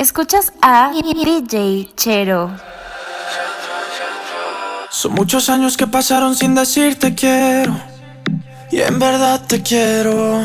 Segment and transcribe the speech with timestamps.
[0.00, 2.50] Escuchas a DJ Chero.
[4.88, 7.78] Son muchos años que pasaron sin decirte quiero.
[8.70, 10.40] Y en verdad te quiero.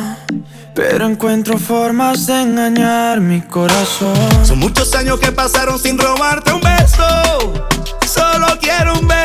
[0.74, 4.46] Pero encuentro formas de engañar mi corazón.
[4.46, 7.78] Son muchos años que pasaron sin robarte un beso.
[8.06, 9.25] Solo quiero un beso.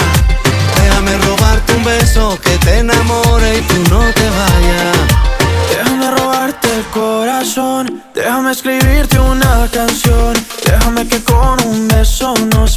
[8.13, 12.70] Déjame escribirte una canción, déjame que con un beso nos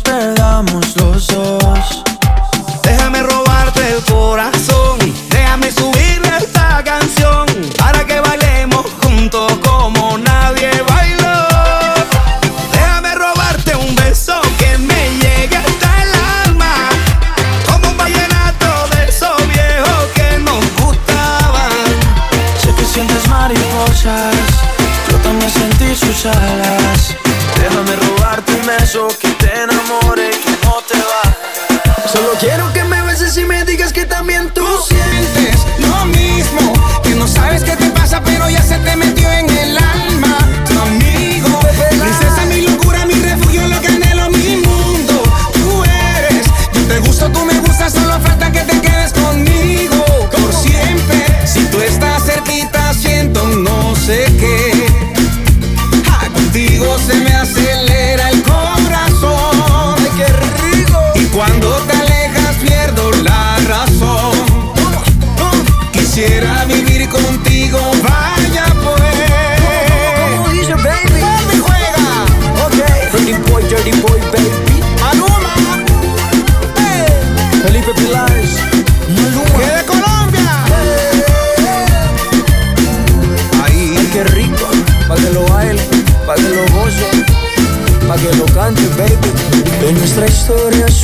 [32.38, 32.83] quiero que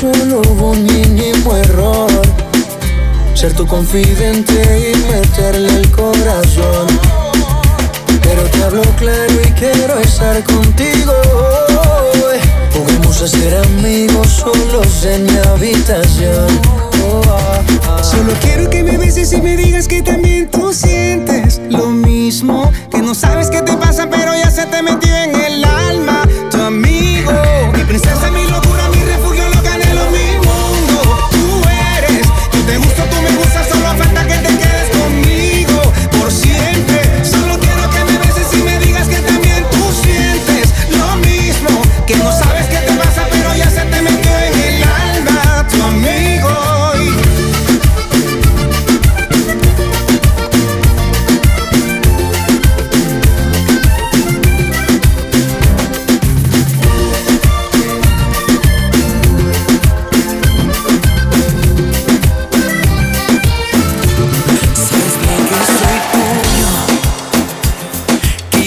[0.01, 2.11] solo hubo un mínimo error.
[3.35, 4.55] Ser tu confidente
[4.93, 6.87] y meterle el corazón.
[8.23, 11.13] Pero te hablo claro y quiero estar contigo.
[12.73, 16.49] Juguemos a ser amigos solos en mi habitación.
[18.03, 22.73] Solo quiero que me beses y me digas que también tú sientes lo mismo.
[22.91, 26.23] Que no sabes qué te pasa, pero ya se te metió en el alma.
[26.51, 27.33] Tu amigo,
[27.75, 28.70] mi princesa, mi locura,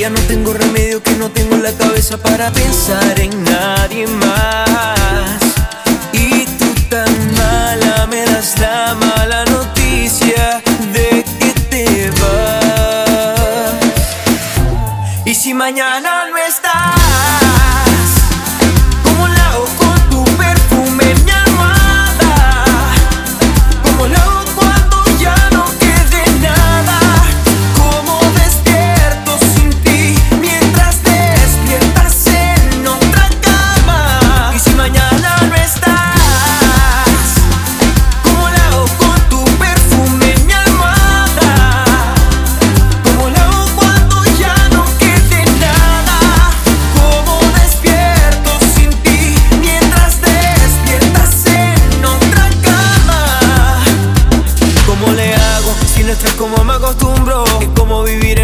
[0.04, 3.93] ya no tengo remedio, que no tengo la cabeza para pensar en nadie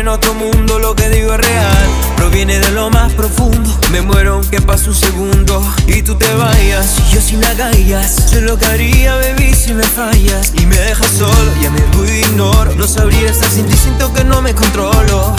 [0.10, 1.88] ajeno a mundo, lo que digo es real.
[2.16, 3.70] Proviene de lo más profundo.
[3.92, 6.96] Me muero aunque pase un segundo y tú te vayas.
[7.00, 10.52] Y yo sin agallas, yo lo que haría, baby, si me fallas.
[10.56, 12.74] Y me dejas solo, ya me voy e ignoro.
[12.76, 15.36] No sabría estar sin ti, siento que no me controlo.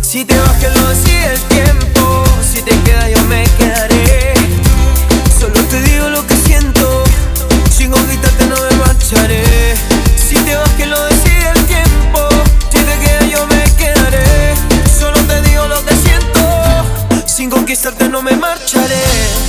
[0.00, 2.24] Si te vas, que lo decide el tiempo.
[2.52, 4.34] Si te quedas, yo me quedaré.
[5.38, 7.04] Solo te digo lo que siento.
[7.70, 9.61] Sin hojita no me marcharé.
[17.72, 19.41] conquistarte no me marcharé.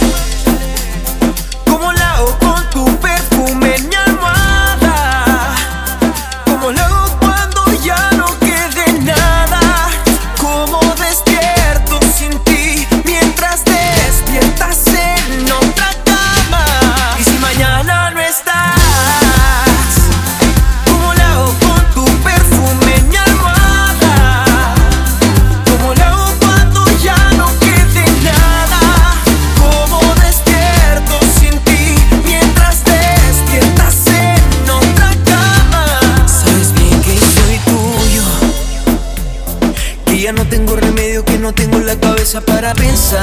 [42.75, 43.22] pensar.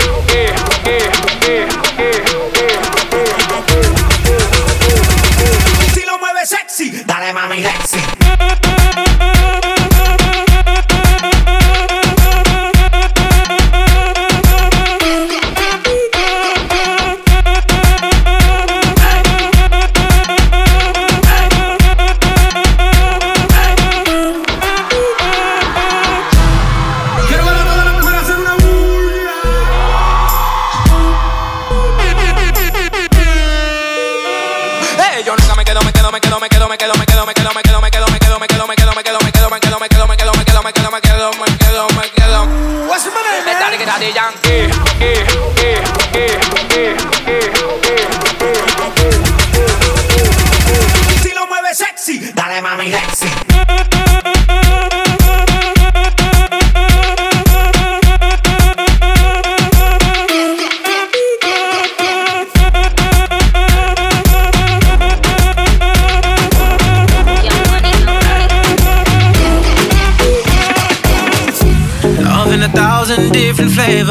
[6.81, 8.20] sexy, dale mami sexy.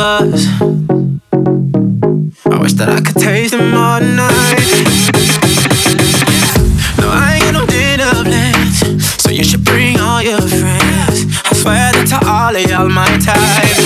[0.00, 0.47] Flavors.
[2.47, 4.66] I wish that I could taste them all night.
[6.99, 11.26] No, I ain't got no dinner plans, so you should bring all your friends.
[11.45, 13.79] I swear that to all of y'all my type.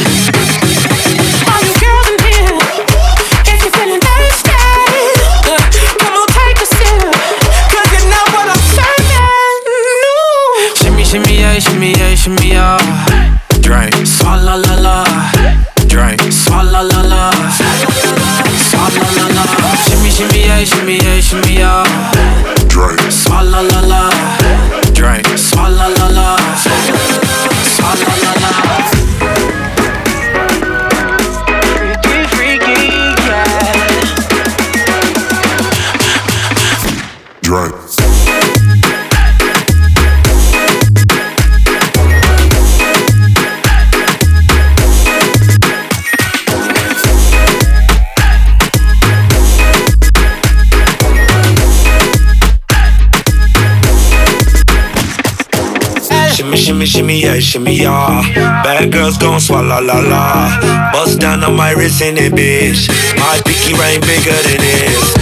[56.55, 58.23] Shimmy, shimmy, shimmy, yeah, shimmy, yeah.
[58.63, 60.93] Bad girls gon' swallow la la.
[60.93, 62.87] Bust down on my wrist in it, bitch.
[63.19, 65.19] My pinky ring bigger than this.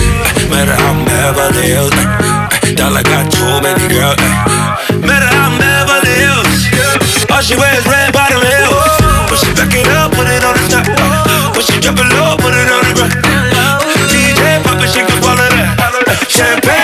[0.52, 1.88] Matter I'm never Hills.
[2.76, 4.20] Dollar got too many girls.
[5.00, 6.68] Matter I'm never Hills.
[7.32, 8.92] All she wears red bottom heels.
[9.32, 10.84] When she back it up, put it on the top.
[11.56, 13.16] When she drop it low, put it on the ground.
[14.12, 16.28] DJ poppin', she can swallow that.
[16.28, 16.81] Champagne.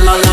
[0.00, 0.29] Swalla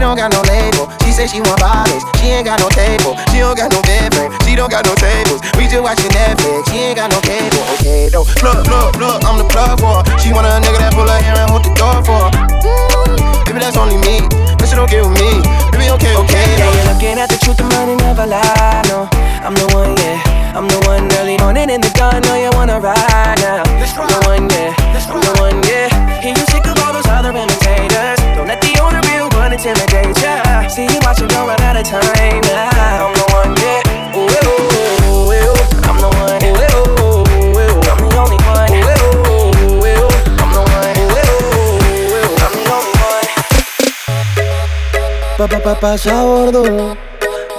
[0.00, 0.88] don't got no label.
[1.04, 2.02] She say she want bottles.
[2.18, 3.14] She ain't got no table.
[3.30, 4.32] She don't got no bed frame.
[4.48, 5.44] She don't got no tables.
[5.60, 6.72] We just watching Netflix.
[6.72, 7.62] She ain't got no cable.
[7.76, 8.24] Okay, though.
[8.40, 10.04] Look, look, look, I'm the plug for her.
[10.18, 12.32] She want a nigga that pull her hair and hold the door for her.
[12.64, 14.24] Mm, baby, that's only me.
[14.56, 15.44] But she don't get with me.
[15.68, 16.48] Baby, okay, okay.
[16.56, 18.82] Yeah, you're looking at the truth, the money never lie.
[18.88, 19.04] No,
[19.44, 20.56] I'm the one, yeah.
[20.56, 22.24] I'm the one early morning in the gun.
[22.24, 23.62] No, you wanna ride now.
[23.68, 24.72] I'm the one, yeah.
[25.10, 25.88] I'm the one, yeah.
[26.20, 28.19] Hear you sick of all those other imitators.
[28.80, 28.96] The one
[30.22, 30.68] ya.
[30.68, 32.00] See you watching, run out time.
[32.00, 33.82] I'm the one, yeah.
[34.16, 34.56] One.
[35.84, 36.40] I'm one.
[36.40, 36.80] I'm the one.
[45.36, 46.62] Pa, pa, a bordo,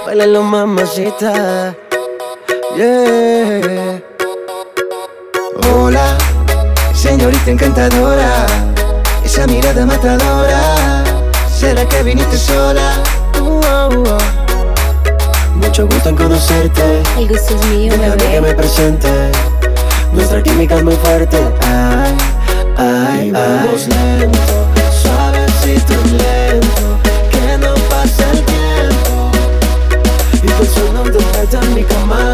[0.06, 1.74] bailalo mamacita,
[2.76, 4.00] yeah.
[5.62, 6.16] Hola,
[6.94, 8.46] señorita encantadora,
[9.24, 10.60] esa mirada matadora,
[11.62, 12.90] ¿será que viniste sola?
[13.40, 14.18] Uh, uh, uh.
[15.62, 18.40] Mucho gusto en conocerte, El gusto es mío, déjame que bebé.
[18.40, 19.08] me presente,
[20.12, 22.16] nuestra química es muy fuerte, ay,
[22.76, 24.56] ay, vamos lento,
[25.02, 26.84] suavecito y lento,
[27.30, 29.30] que no pase el tiempo,
[30.42, 32.32] y solo despierta en mi cama,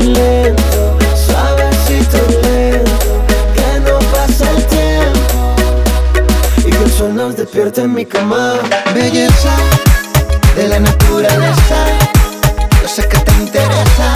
[0.00, 0.81] y lento,
[7.08, 8.54] nos despierta en mi cama.
[8.94, 9.54] Belleza
[10.56, 11.76] de la naturaleza.
[12.82, 14.08] Yo sé que te interesa.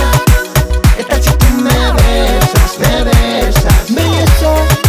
[0.97, 3.95] ¿Qué tal si tú me besas, me besas?
[3.95, 4.87] Belleza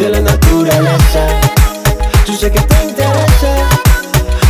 [0.00, 1.26] de la naturaleza,
[2.26, 3.68] yo sé que te interesa,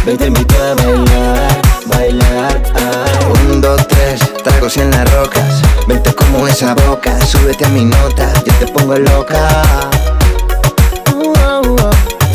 [0.06, 3.50] ven te invito a bailar, bailar, ay.
[3.50, 5.60] Un, dos, tres, tragos en las rocas.
[5.88, 9.64] Vente como esa boca, súbete a mi nota, yo te pongo loca.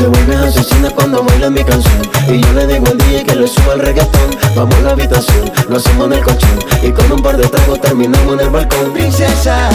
[0.06, 2.00] Te vuelves asesina cuando baila mi canción.
[2.28, 4.38] Y yo le digo al DJ que le suba el reggaetón.
[4.56, 6.60] Vamos a la habitación, lo hacemos en el colchón.
[6.84, 8.94] Y con un par de tragos terminamos en el balcón.
[8.94, 9.68] Princesa,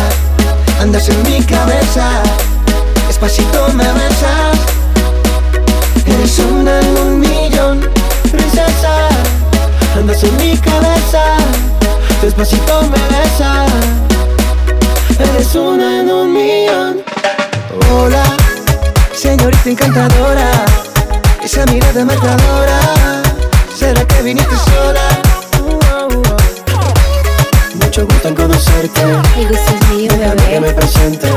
[0.80, 2.22] andas en mi cabeza.
[3.08, 4.56] Despacito me besas.
[6.06, 7.80] Eres una en un millón
[8.30, 9.08] Princesa,
[9.96, 11.24] andas en mi cabeza.
[12.22, 13.68] Despacito me besas.
[15.18, 17.02] Eres una en un millón.
[17.90, 18.22] Hola,
[19.20, 20.50] Señorita encantadora,
[21.42, 22.80] esa mirada matadora,
[23.76, 25.08] ¿será que viniste sola?
[27.74, 29.02] Mucho gusto en conocerte,
[29.36, 30.10] el gusto es mío,
[30.48, 31.28] que me presente,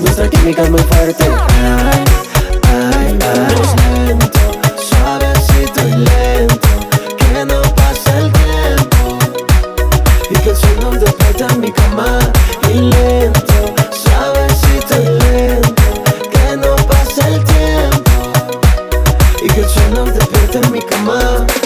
[0.00, 1.24] nuestra química es muy fuerte.
[1.26, 2.04] Ay,
[2.72, 4.38] ay, ay, lento,
[4.78, 6.27] suavecito y lento.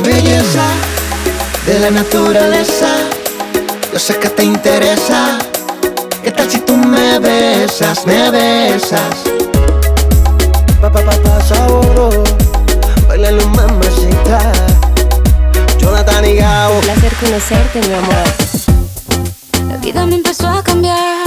[0.03, 0.65] belleza
[1.67, 2.89] de la naturaleza.
[3.93, 5.39] Yo sé que te interesa.
[6.23, 9.25] ¿Qué tal si tú me besas, me besas?
[10.81, 12.11] Pa pa pa pa saboro,
[13.09, 14.53] bailalo mamacita.
[15.79, 16.75] Jonathan y Gao.
[16.75, 18.25] Un placer conocerte, mi amor.
[19.69, 21.27] La vida me empezó a cambiar.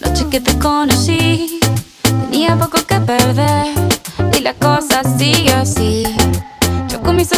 [0.00, 1.60] La noche que te conocí,
[2.02, 3.66] tenía poco que perder
[4.36, 6.04] y la cosa sigue así.
[6.88, 7.32] Yo con mis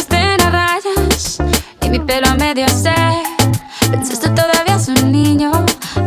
[2.59, 2.93] nadie sé.
[3.91, 5.51] Pensaste todavía es un niño,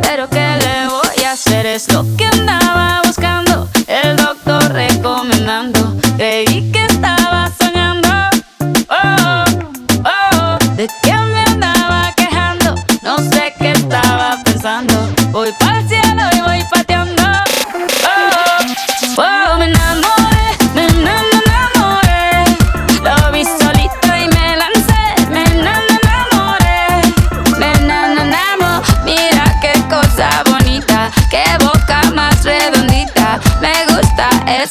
[0.03, 0.62] pero que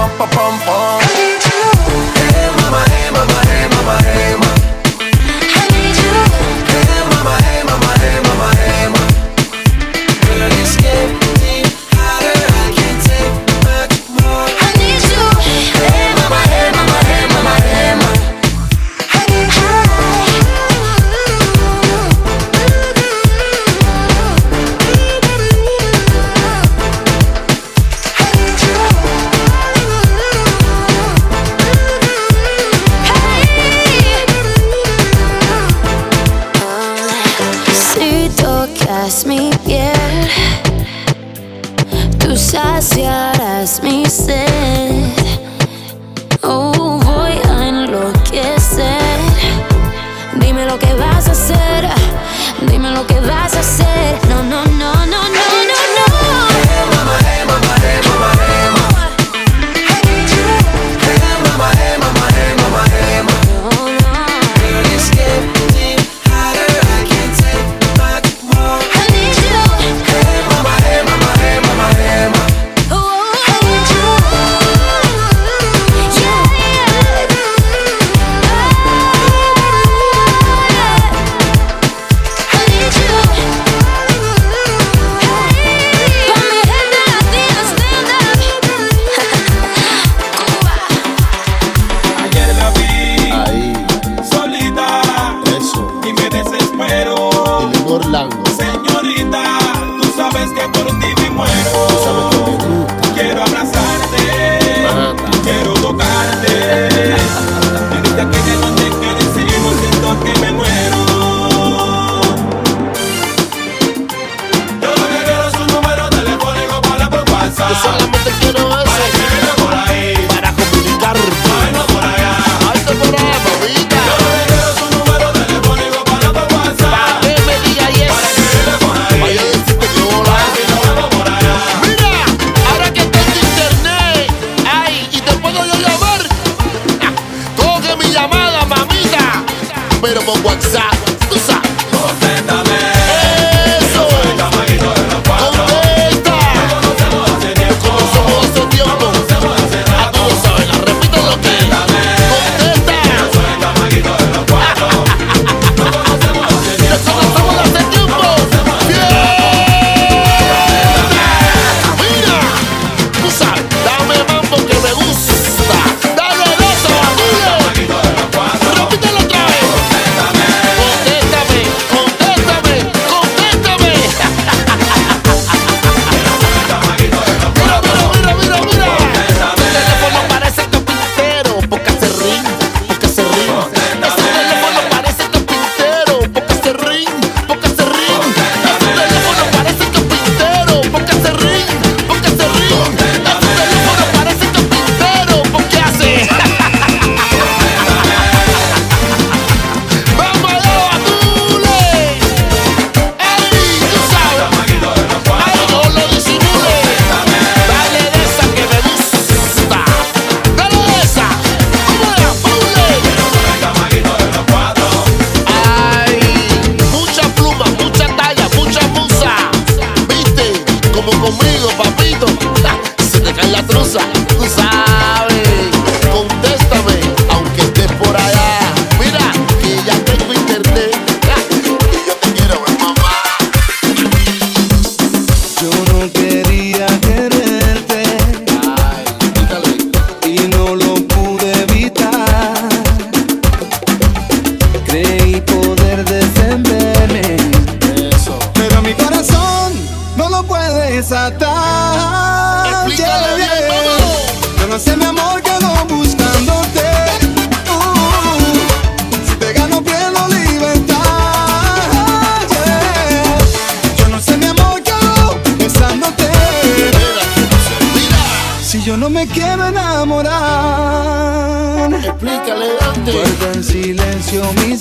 [0.00, 1.29] Pump, pump, pump.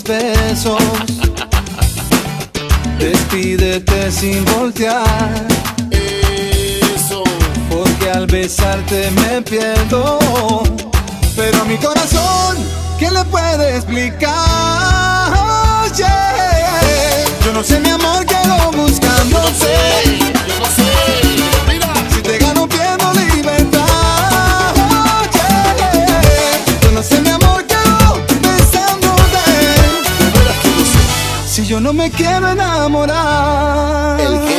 [0.09, 0.81] Besos.
[2.97, 5.47] Despídete sin voltear.
[5.91, 7.23] Eso.
[7.69, 10.19] Porque al besarte me pierdo.
[11.35, 12.57] Pero a mi corazón,
[12.97, 15.31] ¿quién le puede explicar?
[15.95, 17.25] Yeah.
[17.45, 19.73] Yo no sé mi amor, quedo buscándote.
[20.47, 21.21] Yo no sé.
[21.23, 21.45] Mira.
[21.45, 21.48] Si
[31.99, 34.19] me quiero enamorar.
[34.21, 34.58] El jefe,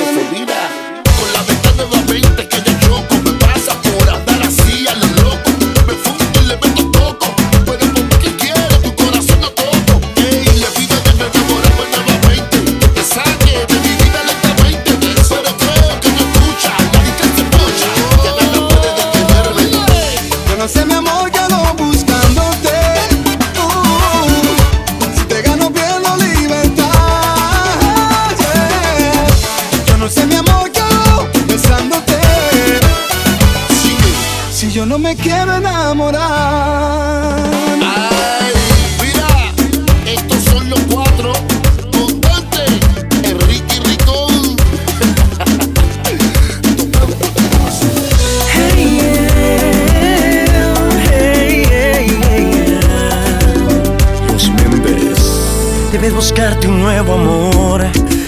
[56.01, 57.85] Debes buscarte un nuevo amor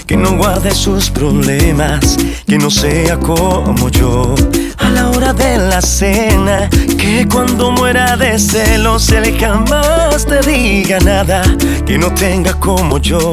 [0.06, 4.34] que no guarde sus problemas, que no sea como yo.
[4.76, 11.00] A la hora de la cena, que cuando muera de celos él jamás te diga
[11.00, 11.42] nada,
[11.86, 13.32] que no tenga como yo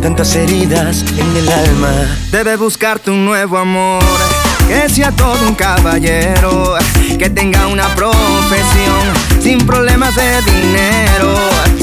[0.00, 1.90] tantas heridas en el alma.
[2.30, 4.04] Debes buscarte un nuevo amor
[4.68, 6.76] que sea todo un caballero,
[7.18, 11.34] que tenga una profesión sin problemas de dinero,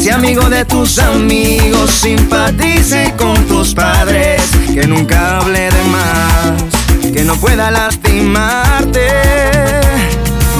[0.03, 4.41] Sé amigo de tus amigos, simpatice con tus padres,
[4.73, 9.07] que nunca hable de más, que no pueda lastimarte.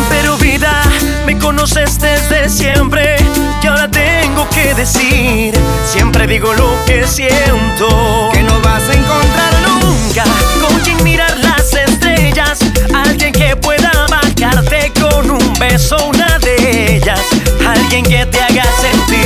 [0.08, 0.82] Pero vida,
[1.26, 3.18] me conoces desde siempre.
[3.62, 5.54] Y ahora tengo que decir,
[5.92, 10.24] siempre digo lo que siento, que no vas a encontrar nunca
[10.66, 12.60] con quien mirar las estrellas,
[12.96, 17.33] alguien que pueda marcarte con un beso una de ellas
[17.68, 19.26] alguien que te haga sentir